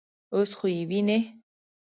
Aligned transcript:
_اوس 0.33 0.51
خو 0.57 0.65
يې 0.75 0.83
وينې. 0.89 1.19